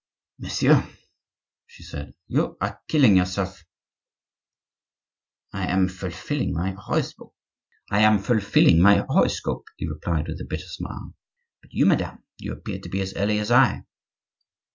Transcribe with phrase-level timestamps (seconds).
[0.39, 0.89] "Monsieur,"
[1.67, 3.63] she said, "you are killing yourself."
[5.53, 7.35] "I am fulfilling my horoscope,"
[7.91, 11.13] he replied with a bitter smile.
[11.61, 13.83] "But you, madame, you appear to be as early as I."